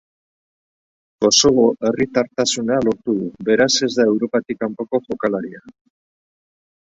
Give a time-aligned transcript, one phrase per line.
[1.23, 5.61] Kosovoko herritartasuna lortu du, beraz ez da Europatik kanpoko jokalaria.